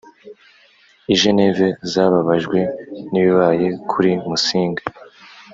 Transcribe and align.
i 1.13 1.15
Geneve 1.21 1.67
zababajwe 1.91 2.59
n 3.11 3.13
ibibaye 3.21 3.67
kuri 3.91 4.11
Musinga 4.27 4.83